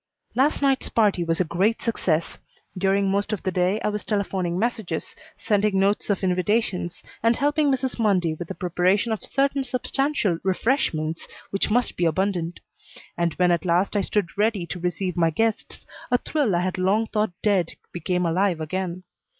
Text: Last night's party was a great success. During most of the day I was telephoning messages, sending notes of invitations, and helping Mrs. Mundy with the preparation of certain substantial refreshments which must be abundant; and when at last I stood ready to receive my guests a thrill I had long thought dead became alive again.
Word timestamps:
Last 0.33 0.63
night's 0.63 0.89
party 0.89 1.23
was 1.23 1.39
a 1.39 1.43
great 1.43 1.79
success. 1.79 2.39
During 2.75 3.11
most 3.11 3.31
of 3.31 3.43
the 3.43 3.51
day 3.51 3.79
I 3.81 3.89
was 3.89 4.03
telephoning 4.03 4.57
messages, 4.57 5.15
sending 5.37 5.79
notes 5.79 6.09
of 6.09 6.23
invitations, 6.23 7.03
and 7.21 7.35
helping 7.35 7.69
Mrs. 7.71 7.99
Mundy 7.99 8.33
with 8.33 8.47
the 8.47 8.55
preparation 8.55 9.11
of 9.11 9.23
certain 9.23 9.63
substantial 9.63 10.39
refreshments 10.43 11.27
which 11.51 11.69
must 11.69 11.97
be 11.97 12.05
abundant; 12.05 12.61
and 13.15 13.35
when 13.35 13.51
at 13.51 13.63
last 13.63 13.95
I 13.95 14.01
stood 14.01 14.35
ready 14.39 14.65
to 14.71 14.79
receive 14.79 15.15
my 15.17 15.29
guests 15.29 15.85
a 16.09 16.17
thrill 16.17 16.55
I 16.55 16.61
had 16.61 16.79
long 16.79 17.05
thought 17.05 17.33
dead 17.43 17.73
became 17.93 18.25
alive 18.25 18.59
again. 18.59 19.03